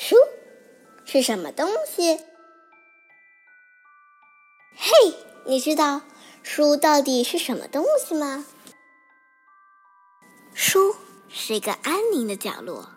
[0.00, 0.14] 书
[1.04, 2.20] 是什么东西？
[4.76, 4.92] 嘿，
[5.44, 6.02] 你知道
[6.44, 8.46] 书到底是什么东西吗？
[10.54, 10.94] 书
[11.28, 12.90] 是一个安宁的角落，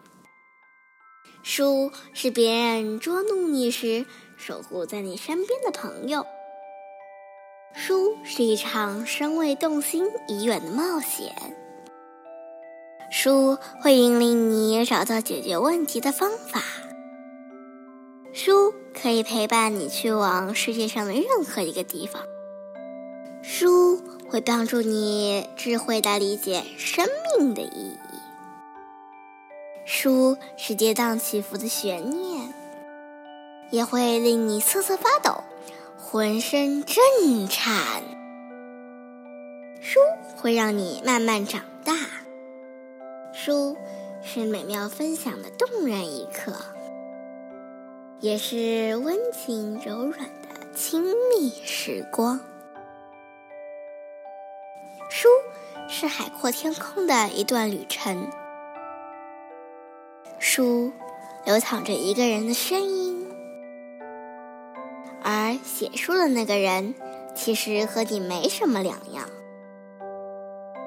[1.42, 4.06] 书是别人捉弄你时
[4.38, 6.28] 守护在你身边的朋友。
[7.74, 11.34] 书是一场身未动心已远的冒险，
[13.12, 16.62] 书会引领你找到解决问题的方法，
[18.34, 22.24] 书可以陪伴你去往世界上的任何一个地方，
[23.42, 27.06] 书会帮助你智慧的理解生
[27.38, 28.18] 命的意义，
[29.86, 32.54] 书是跌宕起伏的悬念，
[33.70, 35.44] 也会令你瑟瑟发抖。
[35.98, 36.98] 浑身震
[37.48, 38.04] 颤，
[39.82, 40.00] 书
[40.36, 41.94] 会让你慢慢长大。
[43.34, 43.78] 书
[44.22, 46.21] 是美妙分享的动人一，
[48.22, 52.40] 也是温情柔软的亲密时光。
[55.10, 55.28] 书
[55.90, 58.30] 是海阔天空的一段旅程，
[60.38, 60.92] 书
[61.46, 63.28] 流淌着一个人的声音。
[65.24, 66.94] 而写书的那个人，
[67.34, 69.28] 其实和你没什么两样，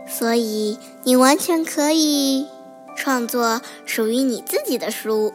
[0.06, 2.46] 所以你完全可以
[2.94, 5.34] 创作属于你自己的书。